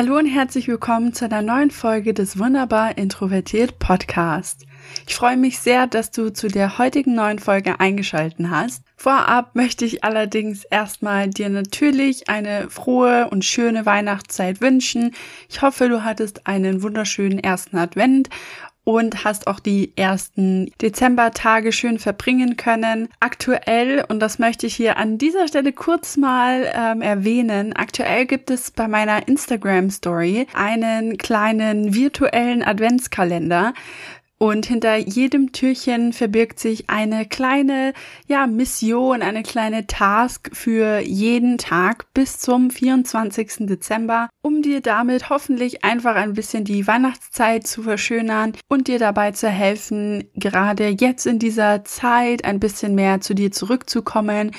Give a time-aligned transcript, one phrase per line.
[0.00, 4.64] Hallo und herzlich willkommen zu einer neuen Folge des Wunderbar Introvertiert Podcast.
[5.06, 8.82] Ich freue mich sehr, dass du zu der heutigen neuen Folge eingeschalten hast.
[8.96, 15.14] Vorab möchte ich allerdings erstmal dir natürlich eine frohe und schöne Weihnachtszeit wünschen.
[15.50, 18.30] Ich hoffe, du hattest einen wunderschönen ersten Advent
[18.84, 23.08] und hast auch die ersten Dezembertage schön verbringen können.
[23.20, 28.50] Aktuell, und das möchte ich hier an dieser Stelle kurz mal ähm, erwähnen, aktuell gibt
[28.50, 33.74] es bei meiner Instagram Story einen kleinen virtuellen Adventskalender
[34.42, 37.92] und hinter jedem Türchen verbirgt sich eine kleine,
[38.26, 43.66] ja, Mission, eine kleine Task für jeden Tag bis zum 24.
[43.66, 49.32] Dezember, um dir damit hoffentlich einfach ein bisschen die Weihnachtszeit zu verschönern und dir dabei
[49.32, 54.52] zu helfen, gerade jetzt in dieser Zeit ein bisschen mehr zu dir zurückzukommen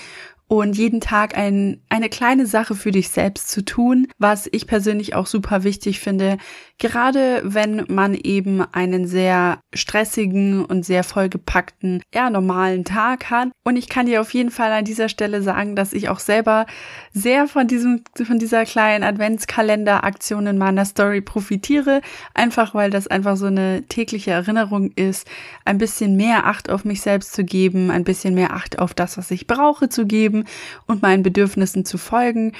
[0.51, 5.16] und jeden Tag ein, eine kleine Sache für dich selbst zu tun, was ich persönlich
[5.16, 6.38] auch super wichtig finde,
[6.81, 13.49] gerade wenn man eben einen sehr stressigen und sehr vollgepackten, eher normalen Tag hat.
[13.63, 16.65] Und ich kann dir auf jeden Fall an dieser Stelle sagen, dass ich auch selber
[17.13, 22.01] sehr von diesem, von dieser kleinen Adventskalender-Aktion in meiner Story profitiere,
[22.33, 25.27] einfach weil das einfach so eine tägliche Erinnerung ist,
[25.66, 29.19] ein bisschen mehr Acht auf mich selbst zu geben, ein bisschen mehr Acht auf das,
[29.19, 30.45] was ich brauche zu geben
[30.88, 32.53] und meinen Bedürfnissen zu folgen.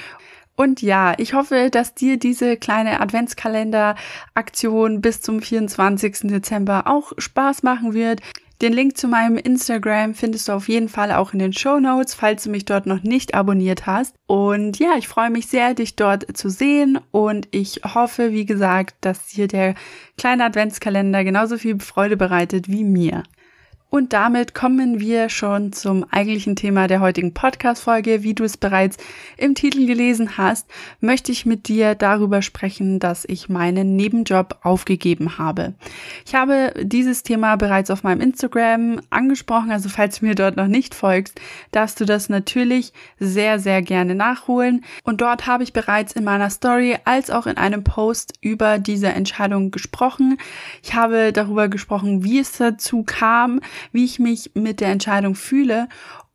[0.56, 6.22] Und ja, ich hoffe, dass dir diese kleine Adventskalender-Aktion bis zum 24.
[6.24, 8.20] Dezember auch Spaß machen wird.
[8.62, 12.14] Den Link zu meinem Instagram findest du auf jeden Fall auch in den Show Notes,
[12.14, 14.14] falls du mich dort noch nicht abonniert hast.
[14.28, 18.94] Und ja, ich freue mich sehr, dich dort zu sehen und ich hoffe, wie gesagt,
[19.00, 19.74] dass dir der
[20.16, 23.24] kleine Adventskalender genauso viel Freude bereitet wie mir.
[23.94, 28.22] Und damit kommen wir schon zum eigentlichen Thema der heutigen Podcast-Folge.
[28.22, 28.96] Wie du es bereits
[29.36, 30.66] im Titel gelesen hast,
[31.00, 35.74] möchte ich mit dir darüber sprechen, dass ich meinen Nebenjob aufgegeben habe.
[36.24, 40.68] Ich habe dieses Thema bereits auf meinem Instagram angesprochen, also falls du mir dort noch
[40.68, 41.38] nicht folgst,
[41.70, 44.86] darfst du das natürlich sehr, sehr gerne nachholen.
[45.04, 49.08] Und dort habe ich bereits in meiner Story als auch in einem Post über diese
[49.08, 50.38] Entscheidung gesprochen.
[50.82, 53.60] Ich habe darüber gesprochen, wie es dazu kam,
[53.90, 55.88] wie ich mich mit der Entscheidung fühle.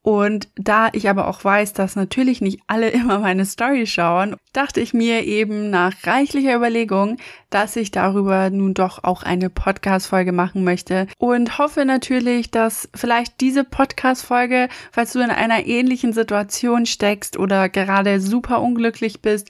[0.08, 4.80] Und da ich aber auch weiß, dass natürlich nicht alle immer meine Story schauen, dachte
[4.80, 7.18] ich mir eben nach reichlicher Überlegung,
[7.50, 13.42] dass ich darüber nun doch auch eine Podcast-Folge machen möchte und hoffe natürlich, dass vielleicht
[13.42, 19.50] diese Podcast-Folge, falls du in einer ähnlichen Situation steckst oder gerade super unglücklich bist,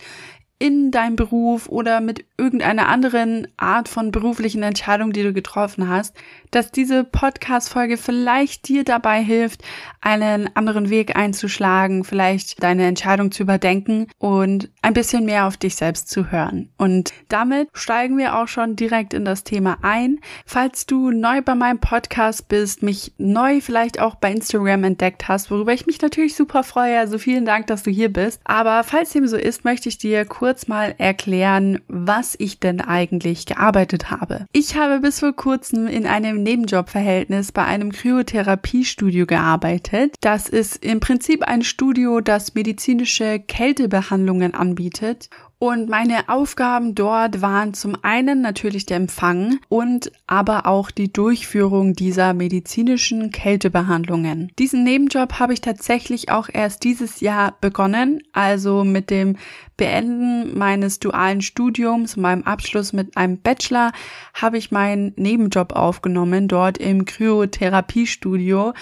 [0.60, 6.16] in deinem Beruf oder mit irgendeiner anderen Art von beruflichen Entscheidung, die du getroffen hast,
[6.52, 9.64] dass diese Podcast-Folge vielleicht dir dabei hilft,
[10.02, 15.76] einen anderen Weg einzuschlagen, vielleicht deine Entscheidung zu überdenken und ein bisschen mehr auf dich
[15.76, 16.70] selbst zu hören.
[16.78, 20.20] Und damit steigen wir auch schon direkt in das Thema ein.
[20.46, 25.52] Falls du neu bei meinem Podcast bist, mich neu vielleicht auch bei Instagram entdeckt hast,
[25.52, 28.42] worüber ich mich natürlich super freue, also vielen Dank, dass du hier bist.
[28.44, 33.46] Aber falls dem so ist, möchte ich dir kurz mal erklären, was ich denn eigentlich
[33.46, 34.46] gearbeitet habe.
[34.54, 40.16] Ich habe bis vor kurzem in einem Nebenjobverhältnis bei einem Kryotherapiestudio gearbeitet.
[40.22, 47.74] Das ist im Prinzip ein Studio, das medizinische Kältebehandlungen anbietet und meine Aufgaben dort waren
[47.74, 54.52] zum einen natürlich der Empfang und aber auch die Durchführung dieser medizinischen Kältebehandlungen.
[54.60, 59.38] Diesen Nebenjob habe ich tatsächlich auch erst dieses Jahr begonnen, also mit dem
[59.78, 63.92] Beenden meines dualen Studiums, meinem Abschluss mit einem Bachelor,
[64.34, 68.74] habe ich meinen Nebenjob aufgenommen, dort im Kryotherapiestudio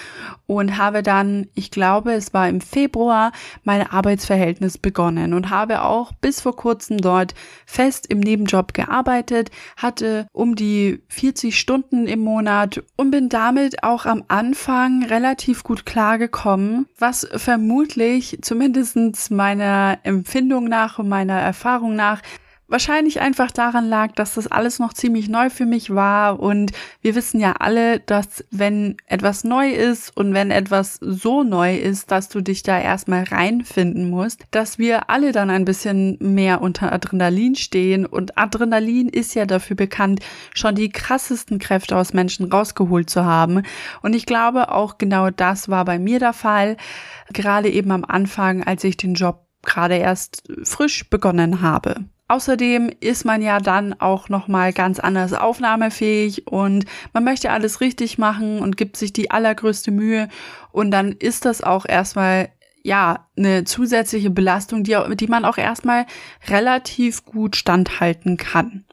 [0.46, 3.32] und habe dann, ich glaube, es war im Februar,
[3.64, 7.34] mein Arbeitsverhältnis begonnen und habe auch bis vor kurzem dort
[7.66, 14.06] fest im Nebenjob gearbeitet, hatte um die 40 Stunden im Monat und bin damit auch
[14.06, 21.96] am Anfang relativ gut klargekommen, was vermutlich zumindestens meiner Empfindung nach nach und meiner Erfahrung
[21.96, 22.22] nach.
[22.68, 26.40] Wahrscheinlich einfach daran lag, dass das alles noch ziemlich neu für mich war.
[26.40, 31.76] Und wir wissen ja alle, dass wenn etwas neu ist und wenn etwas so neu
[31.76, 36.60] ist, dass du dich da erstmal reinfinden musst, dass wir alle dann ein bisschen mehr
[36.60, 38.04] unter Adrenalin stehen.
[38.04, 40.20] Und Adrenalin ist ja dafür bekannt,
[40.52, 43.62] schon die krassesten Kräfte aus Menschen rausgeholt zu haben.
[44.02, 46.76] Und ich glaube auch genau das war bei mir der Fall,
[47.32, 51.96] gerade eben am Anfang, als ich den Job gerade erst frisch begonnen habe.
[52.28, 57.80] Außerdem ist man ja dann auch noch mal ganz anders aufnahmefähig und man möchte alles
[57.80, 60.28] richtig machen und gibt sich die allergrößte Mühe
[60.72, 62.48] und dann ist das auch erstmal
[62.82, 66.06] ja, eine zusätzliche Belastung, die, die man auch erstmal
[66.48, 68.84] relativ gut standhalten kann.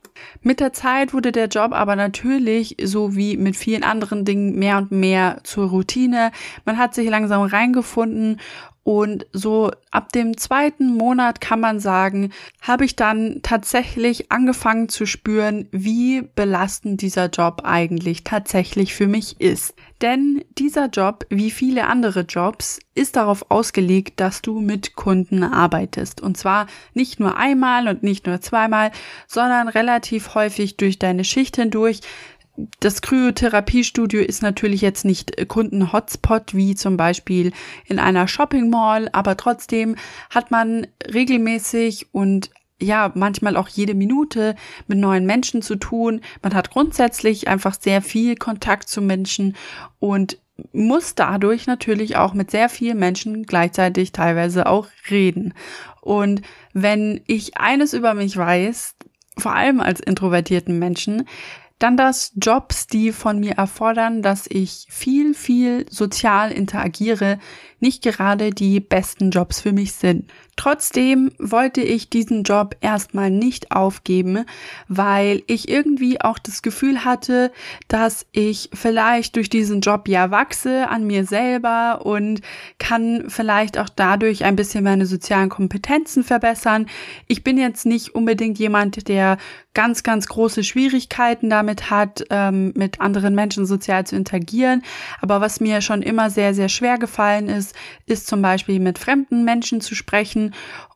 [0.41, 4.77] Mit der Zeit wurde der Job aber natürlich, so wie mit vielen anderen Dingen, mehr
[4.77, 6.31] und mehr zur Routine.
[6.65, 8.39] Man hat sich langsam reingefunden
[8.83, 15.05] und so ab dem zweiten Monat kann man sagen, habe ich dann tatsächlich angefangen zu
[15.05, 19.73] spüren, wie belastend dieser Job eigentlich tatsächlich für mich ist.
[20.01, 26.19] Denn dieser Job, wie viele andere Jobs, ist darauf ausgelegt, dass du mit Kunden arbeitest.
[26.19, 28.91] Und zwar nicht nur einmal und nicht nur zweimal,
[29.27, 32.01] sondern relativ häufig durch deine Schicht hindurch,
[32.79, 37.51] das Kryotherapiestudio ist natürlich jetzt nicht Kunden-Hotspot wie zum Beispiel
[37.85, 39.95] in einer Shopping Mall, aber trotzdem
[40.29, 44.55] hat man regelmäßig und ja, manchmal auch jede Minute
[44.87, 46.21] mit neuen Menschen zu tun.
[46.41, 49.55] Man hat grundsätzlich einfach sehr viel Kontakt zu Menschen
[49.99, 50.37] und
[50.71, 55.53] muss dadurch natürlich auch mit sehr vielen Menschen gleichzeitig teilweise auch reden.
[56.01, 56.41] Und
[56.73, 58.95] wenn ich eines über mich weiß,
[59.37, 61.27] vor allem als introvertierten Menschen,
[61.79, 67.39] dann das Jobs, die von mir erfordern, dass ich viel, viel sozial interagiere,
[67.83, 70.31] nicht gerade die besten Jobs für mich sind.
[70.55, 74.45] Trotzdem wollte ich diesen Job erstmal nicht aufgeben,
[74.87, 77.51] weil ich irgendwie auch das Gefühl hatte,
[77.87, 82.41] dass ich vielleicht durch diesen Job ja wachse an mir selber und
[82.77, 86.85] kann vielleicht auch dadurch ein bisschen meine sozialen Kompetenzen verbessern.
[87.27, 89.37] Ich bin jetzt nicht unbedingt jemand, der
[89.73, 94.83] ganz, ganz große Schwierigkeiten damit hat, ähm, mit anderen Menschen sozial zu interagieren.
[95.19, 97.72] Aber was mir schon immer sehr, sehr schwer gefallen ist,
[98.05, 100.53] ist, zum Beispiel mit fremden Menschen zu sprechen.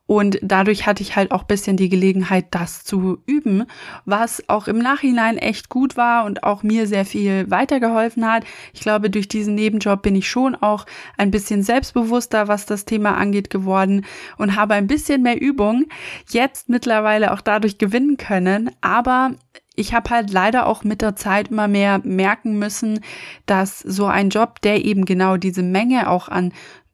[0.07, 3.65] Und dadurch hatte ich halt auch bisschen die Gelegenheit, das zu üben,
[4.06, 8.45] was auch im Nachhinein echt gut war und auch mir sehr viel weitergeholfen hat.
[8.74, 10.85] Ich glaube, durch diesen Nebenjob bin ich schon auch
[11.18, 14.06] ein bisschen selbstbewusster, was das Thema angeht, geworden
[14.38, 15.85] und habe ein bisschen mehr Übung
[16.29, 18.71] jetzt mittlerweile auch dadurch gewinnen können.
[18.79, 19.31] Aber
[19.77, 23.00] ich habe halt leider auch mit der Zeit immer mehr merken müssen,
[23.45, 26.51] dass so ein Job, der eben genau diese Menge auch an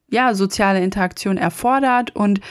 [0.10, 2.42] ja, soziale Interaktion erfordert und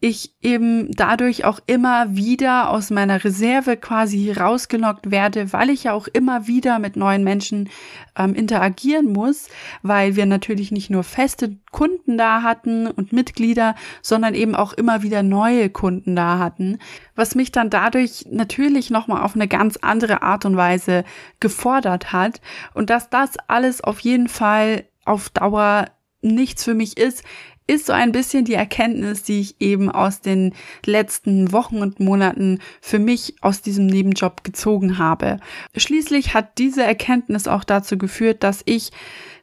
[0.00, 5.92] ich eben dadurch auch immer wieder aus meiner Reserve quasi rausgelockt werde, weil ich ja
[5.92, 7.68] auch immer wieder mit neuen Menschen
[8.16, 9.48] ähm, interagieren muss,
[9.82, 15.02] weil wir natürlich nicht nur feste Kunden da hatten und Mitglieder, sondern eben auch immer
[15.02, 16.78] wieder neue Kunden da hatten,
[17.16, 21.02] was mich dann dadurch natürlich nochmal auf eine ganz andere Art und Weise
[21.40, 22.40] gefordert hat.
[22.72, 25.86] Und dass das alles auf jeden Fall auf Dauer
[26.20, 27.24] nichts für mich ist,
[27.68, 30.54] ist so ein bisschen die Erkenntnis, die ich eben aus den
[30.84, 35.36] letzten Wochen und Monaten für mich aus diesem Nebenjob gezogen habe.
[35.76, 38.90] Schließlich hat diese Erkenntnis auch dazu geführt, dass ich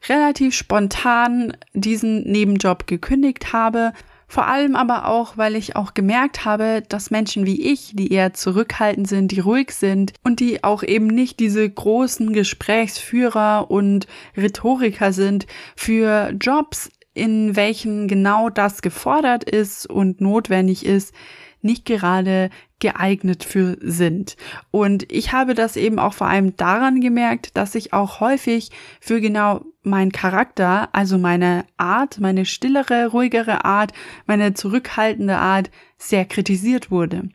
[0.10, 3.94] relativ spontan diesen Nebenjob gekündigt habe.
[4.28, 8.34] Vor allem aber auch, weil ich auch gemerkt habe, dass Menschen wie ich, die eher
[8.34, 15.14] zurückhaltend sind, die ruhig sind und die auch eben nicht diese großen Gesprächsführer und Rhetoriker
[15.14, 15.46] sind,
[15.76, 21.16] für Jobs in welchen genau das gefordert ist und notwendig ist,
[21.62, 24.38] nicht gerade geeignet für sind.
[24.70, 28.70] Und ich habe das eben auch vor allem daran gemerkt, dass ich auch häufig
[29.02, 33.94] für genau meinen Charakter, also meine Art, meine stillere, ruhigere Art,
[34.28, 37.30] meine zurückhaltende Art sehr kritisiert wurde.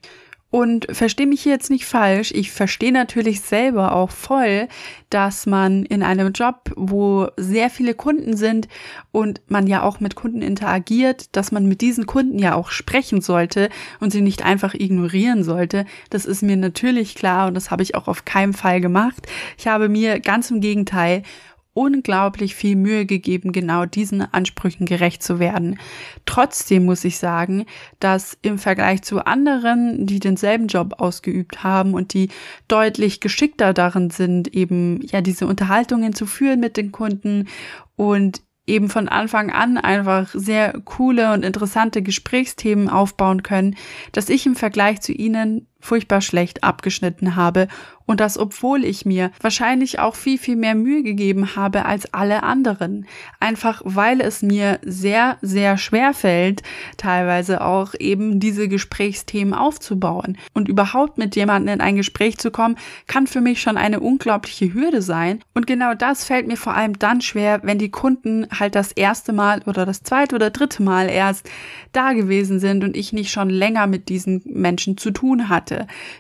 [0.51, 4.67] Und verstehe mich hier jetzt nicht falsch, ich verstehe natürlich selber auch voll,
[5.09, 8.67] dass man in einem Job, wo sehr viele Kunden sind
[9.13, 13.21] und man ja auch mit Kunden interagiert, dass man mit diesen Kunden ja auch sprechen
[13.21, 13.69] sollte
[14.01, 15.87] und sie nicht einfach ignorieren sollte.
[16.11, 19.29] Das ist mir natürlich klar und das habe ich auch auf keinen Fall gemacht.
[19.57, 21.23] Ich habe mir ganz im Gegenteil
[21.73, 25.79] unglaublich viel Mühe gegeben, genau diesen Ansprüchen gerecht zu werden.
[26.27, 27.65] Trotzdem muss ich sagen,
[28.01, 32.29] dass im Vergleich zu anderen, die denselben Job ausgeübt haben und die
[32.69, 37.49] deutlich geschickter darin sind, eben ja diese Unterhaltungen zu führen mit den Kunden
[37.97, 43.77] und eben von Anfang an einfach sehr coole und interessante Gesprächsthemen aufbauen können,
[44.13, 47.69] dass ich im Vergleich zu ihnen furchtbar schlecht abgeschnitten habe
[48.11, 52.43] und das obwohl ich mir wahrscheinlich auch viel, viel mehr Mühe gegeben habe als alle
[52.43, 53.07] anderen.
[53.39, 56.65] Einfach weil es mir sehr, sehr schwer fällt,
[56.97, 60.39] teilweise auch eben diese Gesprächsthemen aufzubauen.
[60.55, 62.75] Und überhaupt mit jemandem in ein Gespräch zu kommen,
[63.07, 65.39] kann für mich schon eine unglaubliche Hürde sein.
[65.55, 69.33] Und genau das fällt mir vor allem dann schwer, wenn die Kunden halt das erste
[69.33, 71.49] Mal oder das zweite oder dritte Mal erst
[71.93, 75.70] da gewesen sind und ich nicht schon länger mit diesen Menschen zu tun hatte.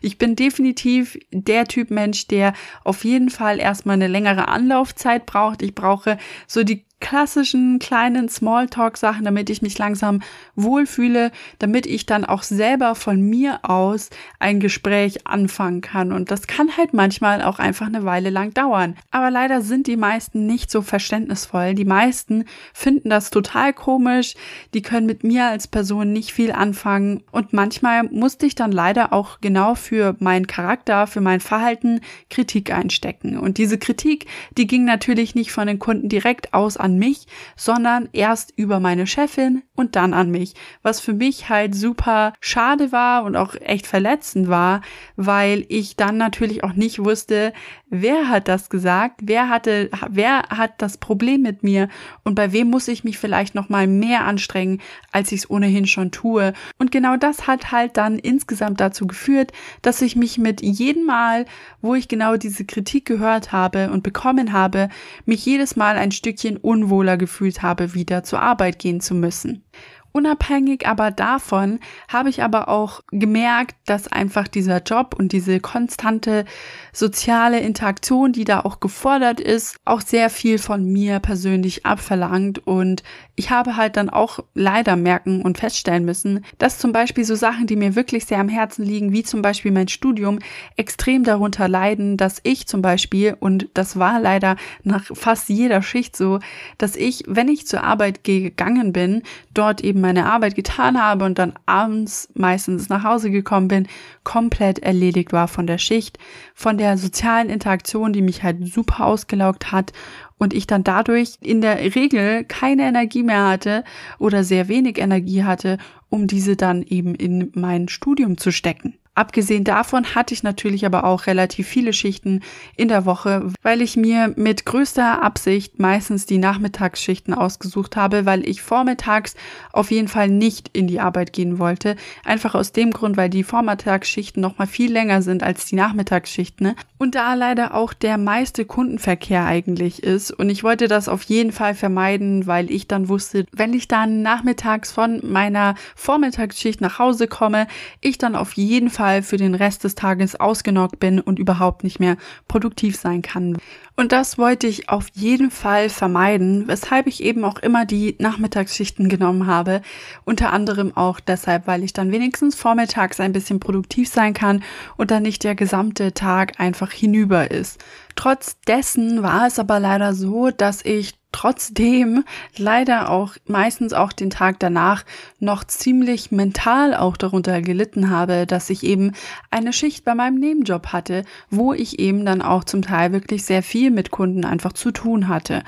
[0.00, 2.52] Ich bin definitiv der Typ Mensch, der
[2.84, 5.62] auf jeden Fall erstmal eine längere Anlaufzeit braucht.
[5.62, 10.20] Ich brauche so die klassischen kleinen Smalltalk-Sachen, damit ich mich langsam
[10.54, 16.12] wohlfühle, damit ich dann auch selber von mir aus ein Gespräch anfangen kann.
[16.12, 18.96] Und das kann halt manchmal auch einfach eine Weile lang dauern.
[19.10, 21.74] Aber leider sind die meisten nicht so verständnisvoll.
[21.74, 24.34] Die meisten finden das total komisch.
[24.74, 27.22] Die können mit mir als Person nicht viel anfangen.
[27.32, 32.72] Und manchmal musste ich dann leider auch genau für meinen Charakter, für mein Verhalten Kritik
[32.72, 33.38] einstecken.
[33.38, 34.26] Und diese Kritik,
[34.56, 38.80] die ging natürlich nicht von den Kunden direkt aus an an mich, sondern erst über
[38.80, 43.54] meine Chefin und dann an mich, was für mich halt super schade war und auch
[43.60, 44.82] echt verletzend war,
[45.16, 47.52] weil ich dann natürlich auch nicht wusste,
[47.88, 51.88] wer hat das gesagt, wer hatte, wer hat das Problem mit mir
[52.24, 54.80] und bei wem muss ich mich vielleicht noch mal mehr anstrengen,
[55.12, 56.52] als ich es ohnehin schon tue.
[56.78, 61.46] Und genau das hat halt dann insgesamt dazu geführt, dass ich mich mit jedem Mal,
[61.80, 64.88] wo ich genau diese Kritik gehört habe und bekommen habe,
[65.26, 69.64] mich jedes Mal ein Stückchen unwohler gefühlt habe, wieder zur Arbeit gehen zu müssen.
[70.12, 76.44] Unabhängig aber davon habe ich aber auch gemerkt, dass einfach dieser Job und diese konstante
[76.92, 82.66] soziale Interaktion, die da auch gefordert ist, auch sehr viel von mir persönlich abverlangt.
[82.66, 83.04] Und
[83.36, 87.66] ich habe halt dann auch leider merken und feststellen müssen, dass zum Beispiel so Sachen,
[87.66, 90.40] die mir wirklich sehr am Herzen liegen, wie zum Beispiel mein Studium,
[90.76, 96.16] extrem darunter leiden, dass ich zum Beispiel, und das war leider nach fast jeder Schicht
[96.16, 96.40] so,
[96.78, 99.22] dass ich, wenn ich zur Arbeit gegangen bin,
[99.54, 103.86] dort eben meine Arbeit getan habe und dann abends meistens nach Hause gekommen bin,
[104.24, 106.18] komplett erledigt war von der Schicht,
[106.54, 109.92] von der sozialen Interaktion, die mich halt super ausgelaugt hat
[110.38, 113.84] und ich dann dadurch in der Regel keine Energie mehr hatte
[114.18, 115.78] oder sehr wenig Energie hatte,
[116.08, 118.99] um diese dann eben in mein Studium zu stecken.
[119.20, 122.40] Abgesehen davon hatte ich natürlich aber auch relativ viele Schichten
[122.74, 128.48] in der Woche, weil ich mir mit größter Absicht meistens die Nachmittagsschichten ausgesucht habe, weil
[128.48, 129.34] ich vormittags
[129.74, 131.96] auf jeden Fall nicht in die Arbeit gehen wollte.
[132.24, 136.68] Einfach aus dem Grund, weil die Vormittagsschichten noch mal viel länger sind als die Nachmittagsschichten
[136.68, 136.76] ne?
[136.96, 140.30] und da leider auch der meiste Kundenverkehr eigentlich ist.
[140.30, 144.22] Und ich wollte das auf jeden Fall vermeiden, weil ich dann wusste, wenn ich dann
[144.22, 147.66] nachmittags von meiner Vormittagsschicht nach Hause komme,
[148.00, 151.82] ich dann auf jeden Fall Fall für den Rest des Tages ausgenockt bin und überhaupt
[151.82, 153.58] nicht mehr produktiv sein kann.
[153.96, 159.08] Und das wollte ich auf jeden Fall vermeiden, weshalb ich eben auch immer die Nachmittagsschichten
[159.08, 159.82] genommen habe.
[160.24, 164.62] Unter anderem auch deshalb, weil ich dann wenigstens vormittags ein bisschen produktiv sein kann
[164.96, 167.82] und dann nicht der gesamte Tag einfach hinüber ist.
[168.14, 172.24] Trotz dessen war es aber leider so, dass ich trotzdem
[172.56, 175.04] leider auch meistens auch den Tag danach
[175.38, 179.12] noch ziemlich mental auch darunter gelitten habe, dass ich eben
[179.50, 183.62] eine Schicht bei meinem Nebenjob hatte, wo ich eben dann auch zum Teil wirklich sehr
[183.62, 185.62] viel mit Kunden einfach zu tun hatte.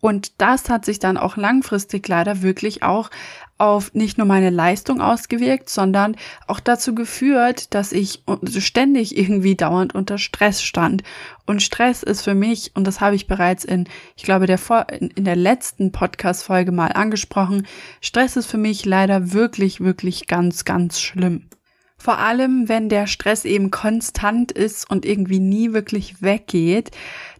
[0.00, 3.10] Und das hat sich dann auch langfristig leider wirklich auch
[3.58, 6.16] auf nicht nur meine Leistung ausgewirkt, sondern
[6.46, 8.24] auch dazu geführt, dass ich
[8.58, 11.02] ständig irgendwie dauernd unter Stress stand.
[11.44, 14.86] Und Stress ist für mich, und das habe ich bereits in, ich glaube, der Vor
[14.88, 17.66] in der letzten Podcast-Folge mal angesprochen,
[18.00, 21.46] Stress ist für mich leider wirklich, wirklich ganz, ganz schlimm.
[22.00, 26.92] Vor allem, wenn der Stress eben konstant ist und irgendwie nie wirklich weggeht,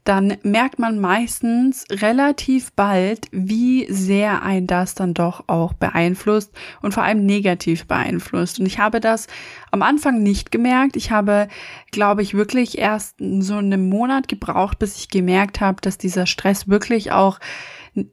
[0.05, 6.53] dann merkt man meistens relativ bald, wie sehr ein das dann doch auch beeinflusst
[6.83, 8.61] und vor allem negativ beeinflusst.
[8.61, 9.29] Und ich habe das
[9.71, 10.95] am Anfang nicht gemerkt.
[10.97, 11.49] Ich habe,
[11.91, 16.69] glaube ich, wirklich erst so einen Monat gebraucht, bis ich gemerkt habe, dass dieser Stress
[16.69, 17.41] wirklich auch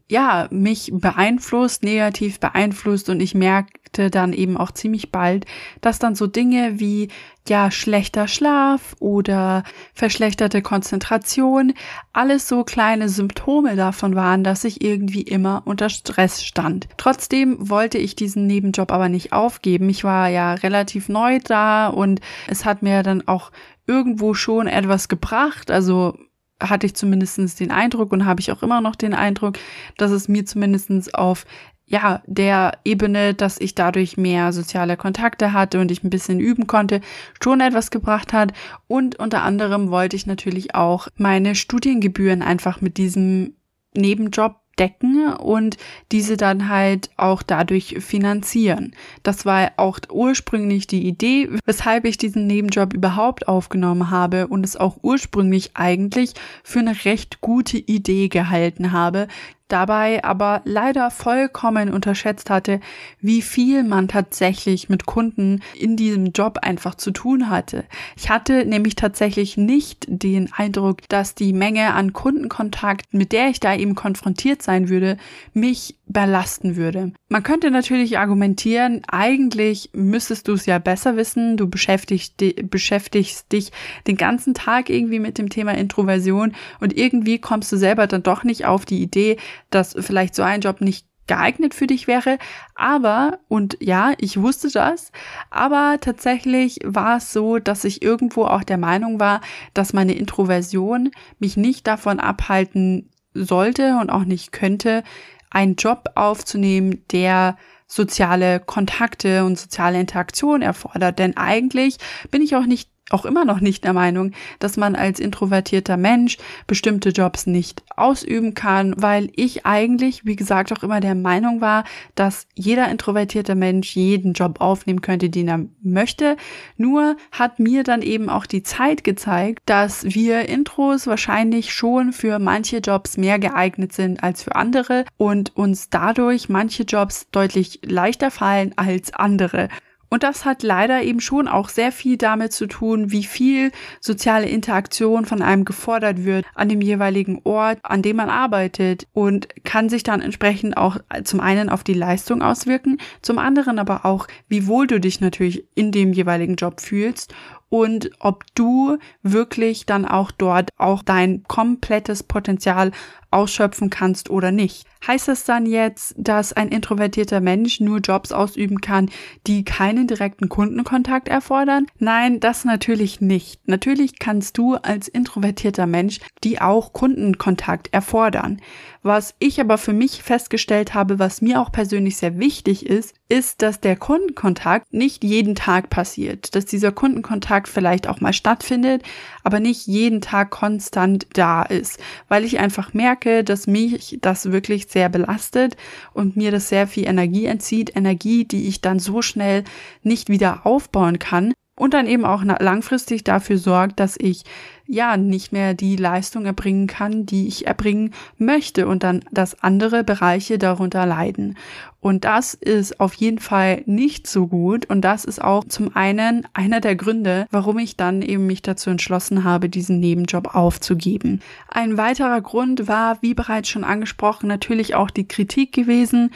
[0.09, 5.45] ja, mich beeinflusst, negativ beeinflusst und ich merkte dann eben auch ziemlich bald,
[5.81, 7.09] dass dann so Dinge wie
[7.47, 11.73] ja, schlechter Schlaf oder verschlechterte Konzentration,
[12.11, 16.87] alles so kleine Symptome davon waren, dass ich irgendwie immer unter Stress stand.
[16.97, 19.89] Trotzdem wollte ich diesen Nebenjob aber nicht aufgeben.
[19.89, 23.51] Ich war ja relativ neu da und es hat mir dann auch
[23.85, 25.71] irgendwo schon etwas gebracht.
[25.71, 26.17] Also
[26.59, 29.57] hatte ich zumindestens den Eindruck und habe ich auch immer noch den Eindruck,
[29.97, 31.45] dass es mir zumindestens auf
[31.89, 36.67] ja, der Ebene, dass ich dadurch mehr soziale Kontakte hatte und ich ein bisschen üben
[36.67, 36.99] konnte,
[37.41, 38.51] schon etwas gebracht hat.
[38.87, 43.55] Und unter anderem wollte ich natürlich auch meine Studiengebühren einfach mit diesem
[43.95, 45.77] Nebenjob decken und
[46.11, 48.93] diese dann halt auch dadurch finanzieren.
[49.23, 54.77] Das war auch ursprünglich die Idee, weshalb ich diesen Nebenjob überhaupt aufgenommen habe und es
[54.77, 59.27] auch ursprünglich eigentlich für eine recht gute Idee gehalten habe.
[59.67, 62.79] Dabei aber leider vollkommen unterschätzt hatte,
[63.19, 67.85] wie viel man tatsächlich mit Kunden in diesem Job einfach zu tun hatte.
[68.15, 73.59] Ich hatte nämlich tatsächlich nicht den Eindruck, dass die Menge an Kundenkontakt, mit der ich
[73.59, 75.17] da eben konfrontiert sein würde,
[75.53, 77.11] mich belasten würde.
[77.29, 82.35] Man könnte natürlich argumentieren, eigentlich müsstest du es ja besser wissen, du beschäftigst,
[82.69, 83.71] beschäftigst dich
[84.07, 88.43] den ganzen Tag irgendwie mit dem Thema Introversion und irgendwie kommst du selber dann doch
[88.43, 89.37] nicht auf die Idee,
[89.69, 92.37] dass vielleicht so ein Job nicht geeignet für dich wäre.
[92.73, 95.11] Aber, und ja, ich wusste das,
[95.49, 99.41] aber tatsächlich war es so, dass ich irgendwo auch der Meinung war,
[99.73, 105.03] dass meine Introversion mich nicht davon abhalten sollte und auch nicht könnte,
[105.49, 111.19] einen Job aufzunehmen, der soziale Kontakte und soziale Interaktion erfordert.
[111.19, 111.97] Denn eigentlich
[112.31, 116.37] bin ich auch nicht auch immer noch nicht der Meinung, dass man als introvertierter Mensch
[116.67, 121.85] bestimmte Jobs nicht ausüben kann, weil ich eigentlich, wie gesagt, auch immer der Meinung war,
[122.15, 126.35] dass jeder introvertierte Mensch jeden Job aufnehmen könnte, den er möchte.
[126.75, 132.39] Nur hat mir dann eben auch die Zeit gezeigt, dass wir Intros wahrscheinlich schon für
[132.39, 138.31] manche Jobs mehr geeignet sind als für andere und uns dadurch manche Jobs deutlich leichter
[138.31, 139.69] fallen als andere.
[140.09, 144.47] Und das hat leider eben schon auch sehr viel damit zu tun, wie viel soziale
[144.47, 149.89] Interaktion von einem gefordert wird an dem jeweiligen Ort, an dem man arbeitet und kann
[149.89, 154.67] sich dann entsprechend auch zum einen auf die Leistung auswirken, zum anderen aber auch, wie
[154.67, 157.33] wohl du dich natürlich in dem jeweiligen Job fühlst
[157.69, 162.91] und ob du wirklich dann auch dort auch dein komplettes Potenzial
[163.31, 164.85] ausschöpfen kannst oder nicht.
[165.05, 169.09] Heißt das dann jetzt, dass ein introvertierter Mensch nur Jobs ausüben kann,
[169.45, 171.85] die keinen direkten Kundenkontakt erfordern?
[171.99, 173.67] Nein, das natürlich nicht.
[173.67, 178.59] Natürlich kannst du als introvertierter Mensch die auch Kundenkontakt erfordern.
[179.03, 183.61] Was ich aber für mich festgestellt habe, was mir auch persönlich sehr wichtig ist, ist,
[183.61, 189.03] dass der Kundenkontakt nicht jeden Tag passiert, dass dieser Kundenkontakt vielleicht auch mal stattfindet,
[189.47, 194.87] aber nicht jeden Tag konstant da ist, weil ich einfach merke, dass mich das wirklich
[194.87, 195.77] sehr belastet
[196.13, 199.63] und mir das sehr viel Energie entzieht, Energie, die ich dann so schnell
[200.03, 204.43] nicht wieder aufbauen kann und dann eben auch langfristig dafür sorgt, dass ich
[204.87, 210.03] ja nicht mehr die Leistung erbringen kann, die ich erbringen möchte und dann, dass andere
[210.03, 211.55] Bereiche darunter leiden.
[211.99, 216.47] Und das ist auf jeden Fall nicht so gut und das ist auch zum einen
[216.53, 221.41] einer der Gründe, warum ich dann eben mich dazu entschlossen habe, diesen Nebenjob aufzugeben.
[221.69, 226.31] Ein weiterer Grund war, wie bereits schon angesprochen, natürlich auch die Kritik gewesen,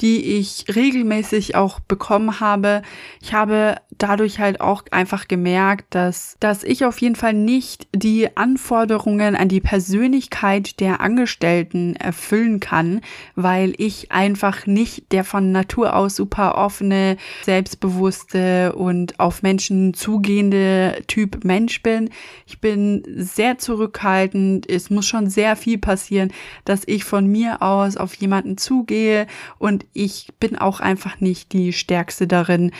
[0.00, 2.82] die ich regelmäßig auch bekommen habe.
[3.20, 8.36] Ich habe dadurch halt auch einfach gemerkt, dass, dass ich auf jeden Fall nicht die
[8.36, 13.00] Anforderungen an die Persönlichkeit der Angestellten erfüllen kann,
[13.36, 21.02] weil ich einfach nicht der von Natur aus super offene, selbstbewusste und auf Menschen zugehende
[21.06, 22.10] Typ Mensch bin.
[22.46, 24.68] Ich bin sehr zurückhaltend.
[24.68, 26.32] Es muss schon sehr viel passieren,
[26.64, 29.26] dass ich von mir aus auf jemanden zugehe
[29.58, 32.72] und ich bin auch einfach nicht die Stärkste darin,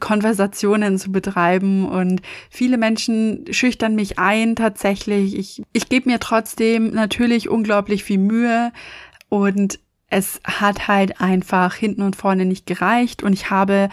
[0.00, 1.88] Konversationen zu betreiben.
[1.88, 5.36] Und viele Menschen schüchtern mich ein tatsächlich.
[5.36, 8.72] Ich, ich gebe mir trotzdem natürlich unglaublich viel Mühe.
[9.28, 13.22] Und es hat halt einfach hinten und vorne nicht gereicht.
[13.22, 13.88] Und ich habe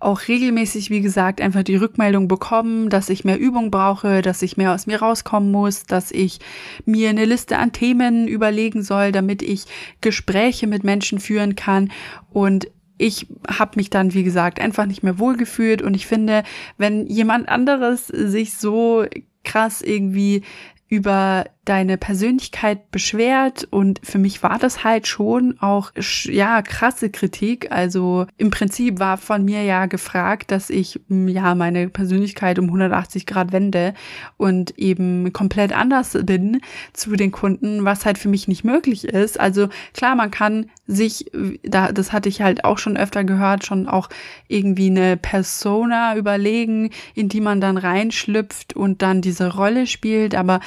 [0.00, 4.56] auch regelmäßig, wie gesagt, einfach die Rückmeldung bekommen, dass ich mehr Übung brauche, dass ich
[4.56, 6.38] mehr aus mir rauskommen muss, dass ich
[6.84, 9.64] mir eine Liste an Themen überlegen soll, damit ich
[10.00, 11.90] Gespräche mit Menschen führen kann.
[12.30, 15.82] Und ich habe mich dann, wie gesagt, einfach nicht mehr wohlgefühlt.
[15.82, 16.42] Und ich finde,
[16.78, 19.04] wenn jemand anderes sich so
[19.44, 20.42] krass irgendwie
[20.88, 25.92] über deine Persönlichkeit beschwert und für mich war das halt schon auch
[26.24, 27.70] ja krasse Kritik.
[27.72, 33.26] Also im Prinzip war von mir ja gefragt, dass ich ja meine Persönlichkeit um 180
[33.26, 33.94] Grad wende
[34.36, 36.60] und eben komplett anders bin
[36.92, 39.38] zu den Kunden, was halt für mich nicht möglich ist.
[39.38, 41.30] Also klar, man kann sich
[41.64, 44.08] da das hatte ich halt auch schon öfter gehört, schon auch
[44.46, 50.60] irgendwie eine Persona überlegen, in die man dann reinschlüpft und dann diese Rolle spielt, aber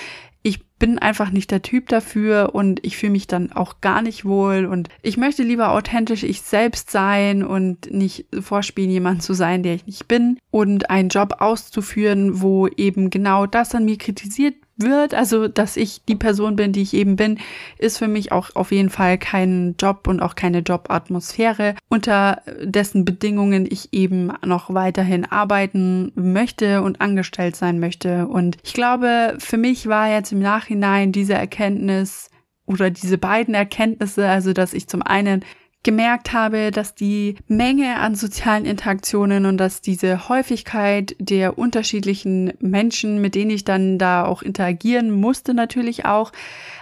[0.79, 4.65] bin einfach nicht der Typ dafür und ich fühle mich dann auch gar nicht wohl
[4.65, 9.75] und ich möchte lieber authentisch ich selbst sein und nicht vorspielen, jemand zu sein, der
[9.75, 15.13] ich nicht bin und einen Job auszuführen, wo eben genau das an mir kritisiert wird,
[15.13, 17.39] also dass ich die Person bin, die ich eben bin,
[17.77, 23.05] ist für mich auch auf jeden Fall kein Job und auch keine Jobatmosphäre, unter dessen
[23.05, 28.27] Bedingungen ich eben noch weiterhin arbeiten möchte und angestellt sein möchte.
[28.27, 32.29] Und ich glaube, für mich war jetzt im Nachhinein diese Erkenntnis
[32.65, 35.43] oder diese beiden Erkenntnisse, also dass ich zum einen
[35.83, 43.21] gemerkt habe, dass die Menge an sozialen Interaktionen und dass diese Häufigkeit der unterschiedlichen Menschen,
[43.21, 46.31] mit denen ich dann da auch interagieren musste, natürlich auch,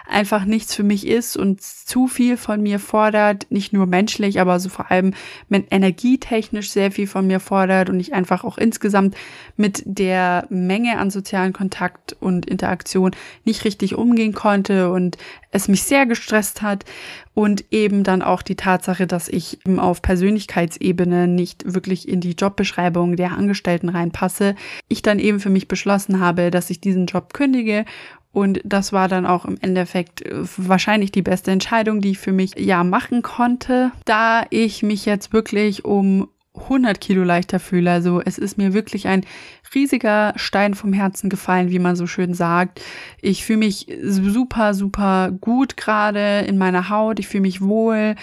[0.10, 4.60] einfach nichts für mich ist und zu viel von mir fordert, nicht nur menschlich, aber
[4.60, 5.14] so vor allem
[5.50, 9.16] energietechnisch sehr viel von mir fordert und ich einfach auch insgesamt
[9.56, 13.12] mit der Menge an sozialen Kontakt und Interaktion
[13.46, 15.18] nicht richtig umgehen konnte und
[15.52, 16.86] es mich sehr gestresst hat
[17.34, 23.16] und eben dann auch die Tatsache, dass ich auf Persönlichkeitsebene nicht wirklich in die Jobbeschreibung
[23.16, 24.56] der Angestellten reinpasse,
[24.88, 27.86] ich dann eben für mich beschlossen habe, dass ich diesen Job kündige
[28.32, 32.32] und das war dann auch im Endeffekt äh, wahrscheinlich die beste Entscheidung, die ich für
[32.34, 37.92] mich ja machen konnte, da ich mich jetzt wirklich um 100 Kilo leichter fühle.
[37.92, 39.26] Also es ist mir wirklich ein
[39.74, 42.82] riesiger Stein vom Herzen gefallen, wie man so schön sagt.
[43.22, 47.20] Ich fühle mich super, super gut gerade in meiner Haut.
[47.20, 48.16] Ich fühle mich wohl.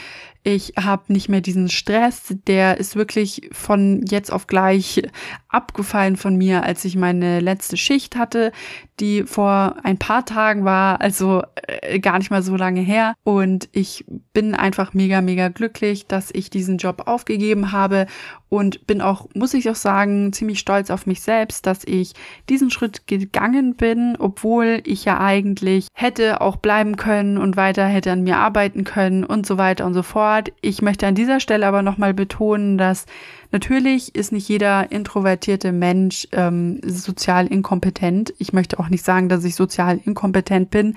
[0.47, 5.03] Ich habe nicht mehr diesen Stress, der ist wirklich von jetzt auf gleich
[5.49, 8.53] abgefallen von mir, als ich meine letzte Schicht hatte,
[9.01, 13.15] die vor ein paar Tagen war, also äh, gar nicht mal so lange her.
[13.25, 14.05] Und ich
[14.35, 18.07] bin einfach mega, mega glücklich, dass ich diesen Job aufgegeben habe
[18.55, 22.13] und bin auch, muss ich auch sagen, ziemlich stolz auf mich selbst, dass ich
[22.49, 28.13] diesen Schritt gegangen bin, obwohl ich ja eigentlich hätte auch bleiben können und weiter hätte
[28.13, 30.53] an mir arbeiten können und so weiter und so fort.
[30.61, 33.07] Ich möchte an dieser Stelle aber nochmal betonen, dass
[33.55, 38.35] Natürlich ist nicht jeder introvertierte Mensch ähm, sozial inkompetent.
[38.39, 40.97] Ich möchte auch nicht sagen, dass ich sozial inkompetent bin,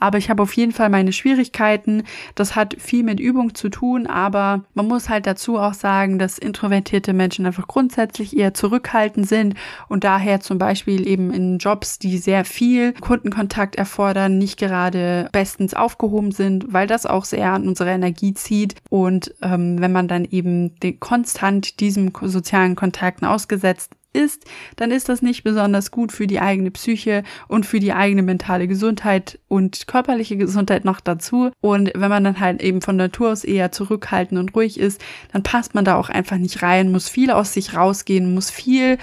[0.00, 2.04] aber ich habe auf jeden Fall meine Schwierigkeiten.
[2.34, 6.38] Das hat viel mit Übung zu tun, aber man muss halt dazu auch sagen, dass
[6.38, 9.54] introvertierte Menschen einfach grundsätzlich eher zurückhaltend sind
[9.90, 15.74] und daher zum Beispiel eben in Jobs, die sehr viel Kundenkontakt erfordern, nicht gerade bestens
[15.74, 18.76] aufgehoben sind, weil das auch sehr an unsere Energie zieht.
[18.88, 24.44] Und ähm, wenn man dann eben den, konstant diesen diesem sozialen Kontakten ausgesetzt ist,
[24.76, 28.66] dann ist das nicht besonders gut für die eigene Psyche und für die eigene mentale
[28.66, 31.50] Gesundheit und körperliche Gesundheit noch dazu.
[31.60, 35.42] Und wenn man dann halt eben von Natur aus eher zurückhaltend und ruhig ist, dann
[35.42, 38.98] passt man da auch einfach nicht rein, muss viel aus sich rausgehen, muss viel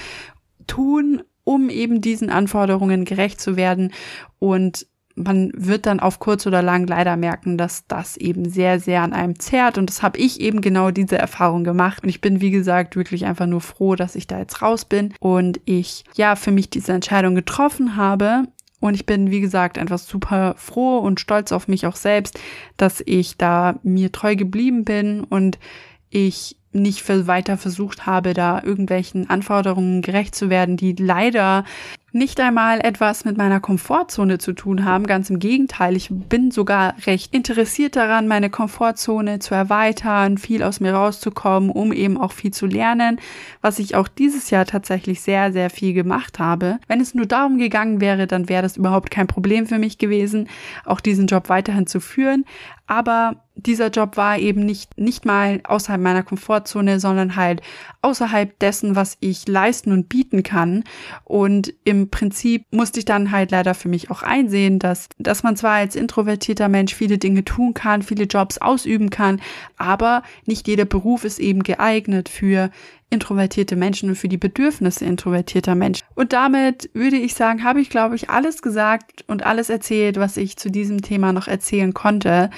[0.68, 3.94] tun, um eben diesen Anforderungen gerecht zu werden.
[4.40, 9.02] Und man wird dann auf kurz oder lang leider merken, dass das eben sehr, sehr
[9.02, 9.78] an einem zerrt.
[9.78, 12.04] Und das habe ich eben genau diese Erfahrung gemacht.
[12.04, 15.14] Und ich bin, wie gesagt, wirklich einfach nur froh, dass ich da jetzt raus bin
[15.20, 18.44] und ich ja für mich diese Entscheidung getroffen habe.
[18.82, 22.40] Und ich bin, wie gesagt, einfach super froh und stolz auf mich auch selbst,
[22.76, 25.58] dass ich da mir treu geblieben bin und
[26.10, 31.64] ich nicht weiter versucht habe, da irgendwelchen Anforderungen gerecht zu werden, die leider
[32.16, 35.06] nicht einmal etwas mit meiner Komfortzone zu tun haben.
[35.06, 40.80] Ganz im Gegenteil, ich bin sogar recht interessiert daran, meine Komfortzone zu erweitern, viel aus
[40.80, 43.20] mir rauszukommen, um eben auch viel zu lernen,
[43.62, 46.80] was ich auch dieses Jahr tatsächlich sehr, sehr viel gemacht habe.
[46.88, 50.48] Wenn es nur darum gegangen wäre, dann wäre das überhaupt kein Problem für mich gewesen,
[50.86, 52.46] auch diesen Job weiterhin zu führen.
[52.88, 57.62] Aber dieser Job war eben nicht, nicht mal außerhalb meiner Komfortzone, sondern halt
[58.02, 60.84] außerhalb dessen, was ich leisten und bieten kann.
[61.24, 65.56] Und im Prinzip musste ich dann halt leider für mich auch einsehen, dass, dass man
[65.56, 69.42] zwar als introvertierter Mensch viele Dinge tun kann, viele Jobs ausüben kann,
[69.78, 72.70] aber nicht jeder Beruf ist eben geeignet für
[73.16, 76.06] introvertierte Menschen und für die Bedürfnisse introvertierter Menschen.
[76.14, 80.38] Und damit würde ich sagen, habe ich, glaube ich, alles gesagt und alles erzählt, was
[80.38, 82.52] ich zu diesem Thema noch erzählen konnte.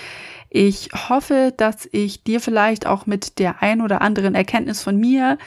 [0.49, 5.37] Ich hoffe, dass ich dir vielleicht auch mit der ein oder anderen Erkenntnis von mir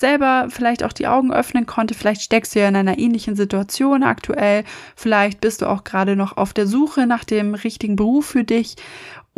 [0.00, 1.94] selber vielleicht auch die Augen öffnen konnte.
[1.94, 4.64] Vielleicht steckst du ja in einer ähnlichen Situation aktuell.
[4.96, 8.76] Vielleicht bist du auch gerade noch auf der Suche nach dem richtigen Beruf für dich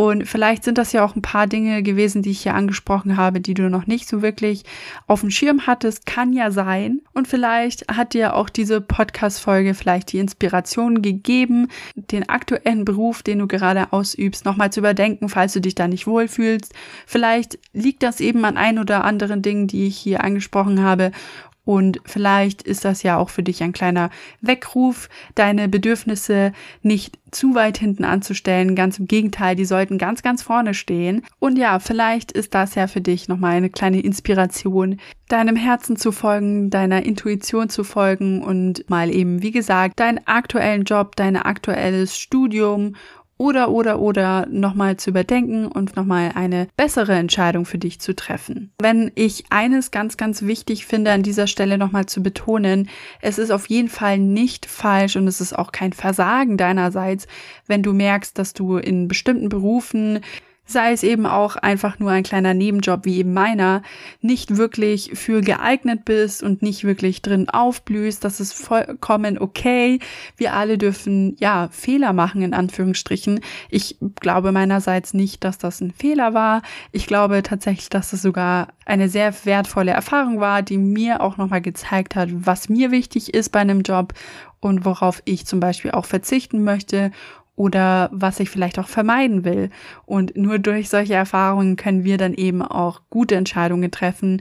[0.02, 3.40] und vielleicht sind das ja auch ein paar Dinge gewesen, die ich hier angesprochen habe,
[3.40, 4.64] die du noch nicht so wirklich
[5.06, 6.06] auf dem Schirm hattest.
[6.06, 7.02] Kann ja sein.
[7.12, 13.38] Und vielleicht hat dir auch diese Podcast-Folge vielleicht die Inspiration gegeben, den aktuellen Beruf, den
[13.38, 16.74] du gerade ausübst, nochmal zu überdenken, falls du dich da nicht wohlfühlst.
[17.06, 21.12] Vielleicht liegt das eben an ein oder anderen Dingen, die ich hier angesprochen habe.
[21.64, 27.54] Und vielleicht ist das ja auch für dich ein kleiner Weckruf, deine Bedürfnisse nicht zu
[27.54, 28.74] weit hinten anzustellen.
[28.74, 31.22] Ganz im Gegenteil, die sollten ganz, ganz vorne stehen.
[31.38, 34.98] Und ja, vielleicht ist das ja für dich nochmal eine kleine Inspiration,
[35.28, 40.84] deinem Herzen zu folgen, deiner Intuition zu folgen und mal eben, wie gesagt, deinen aktuellen
[40.84, 42.96] Job, dein aktuelles Studium
[43.38, 48.72] oder oder oder nochmal zu überdenken und nochmal eine bessere Entscheidung für dich zu treffen.
[48.78, 52.88] Wenn ich eines ganz, ganz wichtig finde, an dieser Stelle nochmal zu betonen,
[53.20, 57.26] es ist auf jeden Fall nicht falsch und es ist auch kein Versagen deinerseits,
[57.66, 60.20] wenn du merkst, dass du in bestimmten Berufen
[60.72, 63.82] sei es eben auch einfach nur ein kleiner Nebenjob wie eben meiner,
[64.20, 70.00] nicht wirklich für geeignet bist und nicht wirklich drin aufblühst, das ist vollkommen okay.
[70.36, 73.40] Wir alle dürfen, ja, Fehler machen, in Anführungsstrichen.
[73.70, 76.62] Ich glaube meinerseits nicht, dass das ein Fehler war.
[76.90, 81.62] Ich glaube tatsächlich, dass es sogar eine sehr wertvolle Erfahrung war, die mir auch nochmal
[81.62, 84.14] gezeigt hat, was mir wichtig ist bei einem Job
[84.60, 87.10] und worauf ich zum Beispiel auch verzichten möchte
[87.56, 89.70] oder was ich vielleicht auch vermeiden will.
[90.06, 94.40] Und nur durch solche Erfahrungen können wir dann eben auch gute Entscheidungen treffen,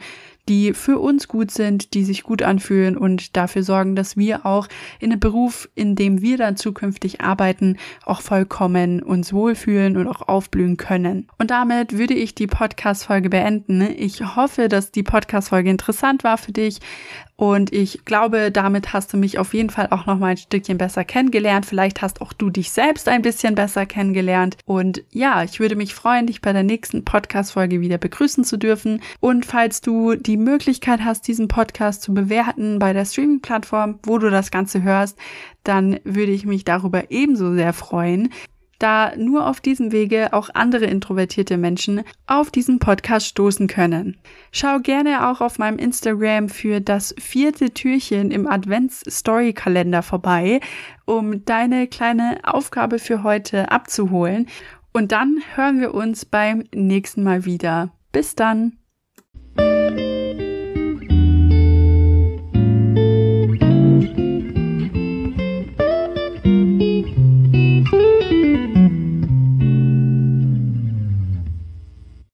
[0.50, 4.68] die für uns gut sind, die sich gut anfühlen und dafür sorgen, dass wir auch
[5.00, 10.28] in einem Beruf, in dem wir dann zukünftig arbeiten, auch vollkommen uns wohlfühlen und auch
[10.28, 11.28] aufblühen können.
[11.38, 13.82] Und damit würde ich die Podcast-Folge beenden.
[13.82, 16.80] Ich hoffe, dass die Podcast-Folge interessant war für dich.
[17.42, 20.78] Und ich glaube, damit hast du mich auf jeden Fall auch noch mal ein Stückchen
[20.78, 21.66] besser kennengelernt.
[21.66, 24.58] Vielleicht hast auch du dich selbst ein bisschen besser kennengelernt.
[24.66, 29.02] Und ja, ich würde mich freuen, dich bei der nächsten Podcast-Folge wieder begrüßen zu dürfen.
[29.22, 34.30] Und falls du die Möglichkeit hast, diesen Podcast zu bewerten bei der Streaming-Plattform, wo du
[34.30, 35.18] das Ganze hörst,
[35.64, 38.30] dann würde ich mich darüber ebenso sehr freuen
[38.82, 44.18] da nur auf diesem Wege auch andere introvertierte Menschen auf diesen Podcast stoßen können.
[44.52, 50.60] Schau gerne auch auf meinem Instagram für das vierte Türchen im Advents-Story-Kalender vorbei,
[51.06, 54.48] um deine kleine Aufgabe für heute abzuholen.
[54.94, 57.92] Und dann hören wir uns beim nächsten Mal wieder.
[58.12, 58.81] Bis dann!